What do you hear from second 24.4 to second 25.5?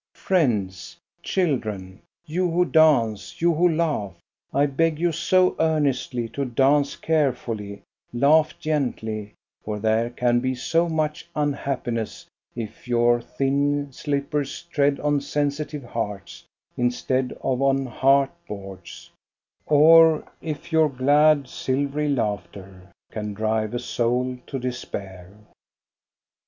to despair.